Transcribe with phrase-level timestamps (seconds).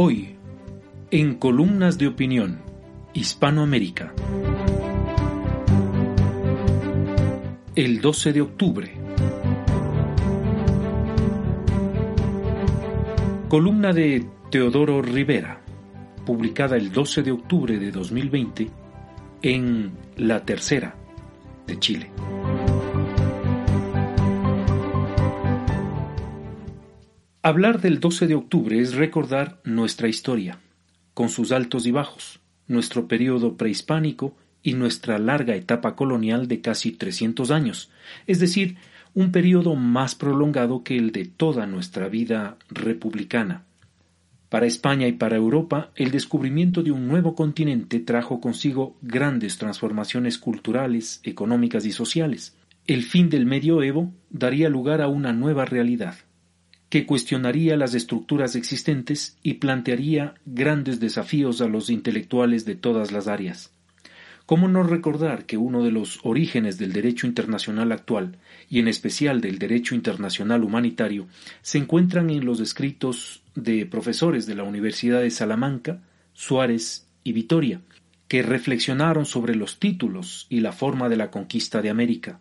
[0.00, 0.36] Hoy,
[1.10, 2.60] en Columnas de Opinión,
[3.14, 4.14] Hispanoamérica.
[7.74, 8.92] El 12 de octubre.
[13.48, 15.62] Columna de Teodoro Rivera,
[16.24, 18.70] publicada el 12 de octubre de 2020
[19.42, 20.94] en La Tercera
[21.66, 22.08] de Chile.
[27.48, 30.58] Hablar del 12 de octubre es recordar nuestra historia,
[31.14, 36.92] con sus altos y bajos, nuestro periodo prehispánico y nuestra larga etapa colonial de casi
[36.92, 37.90] 300 años,
[38.26, 38.76] es decir,
[39.14, 43.64] un periodo más prolongado que el de toda nuestra vida republicana.
[44.50, 50.36] Para España y para Europa, el descubrimiento de un nuevo continente trajo consigo grandes transformaciones
[50.36, 52.58] culturales, económicas y sociales.
[52.86, 56.16] El fin del medioevo daría lugar a una nueva realidad,
[56.88, 63.28] que cuestionaría las estructuras existentes y plantearía grandes desafíos a los intelectuales de todas las
[63.28, 63.72] áreas.
[64.46, 68.38] ¿Cómo no recordar que uno de los orígenes del derecho internacional actual,
[68.70, 71.26] y en especial del derecho internacional humanitario,
[71.60, 76.00] se encuentran en los escritos de profesores de la Universidad de Salamanca,
[76.32, 77.82] Suárez y Vitoria,
[78.26, 82.40] que reflexionaron sobre los títulos y la forma de la conquista de América,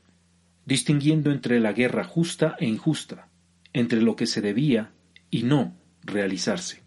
[0.66, 3.28] distinguiendo entre la guerra justa e injusta,
[3.74, 4.92] entre lo que se debía
[5.30, 6.82] y no realizarse.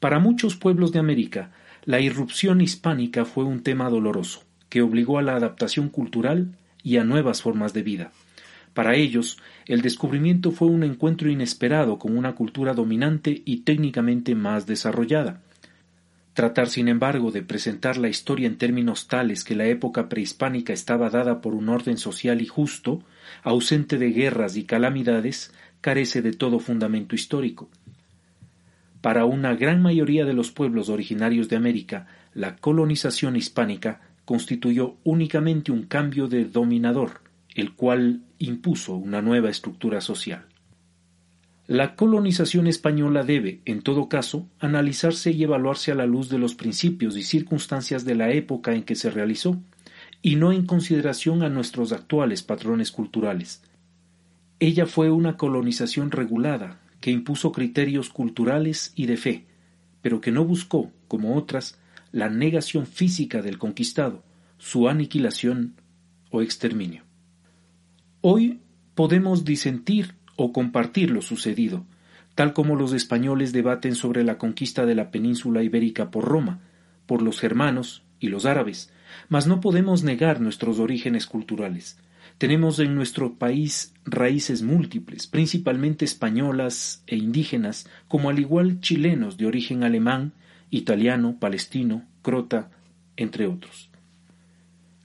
[0.00, 1.52] Para muchos pueblos de América,
[1.84, 7.04] la irrupción hispánica fue un tema doloroso, que obligó a la adaptación cultural y a
[7.04, 8.12] nuevas formas de vida.
[8.74, 14.66] Para ellos, el descubrimiento fue un encuentro inesperado con una cultura dominante y técnicamente más
[14.66, 15.42] desarrollada.
[16.38, 21.10] Tratar, sin embargo, de presentar la historia en términos tales que la época prehispánica estaba
[21.10, 23.02] dada por un orden social y justo,
[23.42, 27.68] ausente de guerras y calamidades, carece de todo fundamento histórico.
[29.00, 35.72] Para una gran mayoría de los pueblos originarios de América, la colonización hispánica constituyó únicamente
[35.72, 37.20] un cambio de dominador,
[37.56, 40.44] el cual impuso una nueva estructura social.
[41.68, 46.54] La colonización española debe, en todo caso, analizarse y evaluarse a la luz de los
[46.54, 49.60] principios y circunstancias de la época en que se realizó,
[50.22, 53.62] y no en consideración a nuestros actuales patrones culturales.
[54.60, 59.44] Ella fue una colonización regulada, que impuso criterios culturales y de fe,
[60.00, 61.78] pero que no buscó, como otras,
[62.12, 64.24] la negación física del conquistado,
[64.56, 65.74] su aniquilación
[66.30, 67.02] o exterminio.
[68.22, 68.60] Hoy
[68.94, 71.84] podemos disentir o compartir lo sucedido,
[72.36, 76.60] tal como los españoles debaten sobre la conquista de la península ibérica por Roma,
[77.06, 78.92] por los germanos y los árabes,
[79.28, 81.98] mas no podemos negar nuestros orígenes culturales,
[82.38, 89.46] tenemos en nuestro país raíces múltiples, principalmente españolas e indígenas, como al igual chilenos de
[89.46, 90.32] origen alemán,
[90.70, 92.70] italiano, palestino, crota,
[93.16, 93.90] entre otros.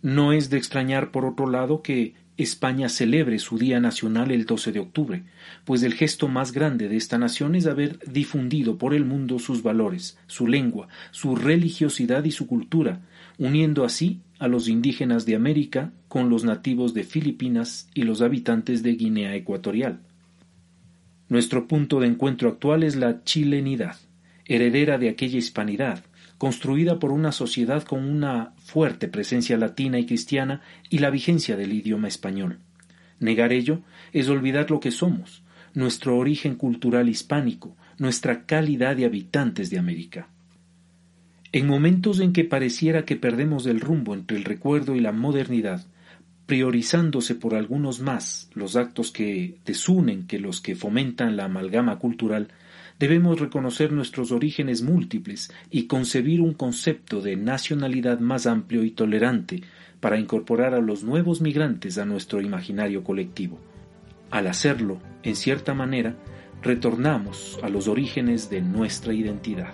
[0.04, 4.72] No es de extrañar, por otro lado, que España celebre su Día Nacional el 12
[4.72, 5.24] de octubre,
[5.66, 9.62] pues el gesto más grande de esta nación es haber difundido por el mundo sus
[9.62, 13.02] valores, su lengua, su religiosidad y su cultura,
[13.38, 18.82] uniendo así a los indígenas de América con los nativos de Filipinas y los habitantes
[18.82, 20.00] de Guinea Ecuatorial.
[21.30, 23.96] Nuestro punto de encuentro actual es la chilenidad,
[24.46, 26.04] heredera de aquella hispanidad,
[26.44, 30.60] construida por una sociedad con una fuerte presencia latina y cristiana
[30.90, 32.60] y la vigencia del idioma español.
[33.22, 33.80] Negar ello
[34.12, 35.42] es olvidar lo que somos,
[35.74, 40.28] nuestro origen cultural hispánico, nuestra calidad de habitantes de América.
[41.54, 45.86] En momentos en que pareciera que perdemos el rumbo entre el recuerdo y la modernidad,
[46.45, 52.50] priorizándose por algunos más los actos que desunen que los que fomentan la amalgama cultural,
[53.04, 59.62] debemos reconocer nuestros orígenes múltiples y concebir un concepto de nacionalidad más amplio y tolerante
[60.00, 63.60] para incorporar a los nuevos migrantes a nuestro imaginario colectivo.
[64.32, 66.16] Al hacerlo, en cierta manera,
[66.62, 69.74] retornamos a los orígenes de nuestra identidad.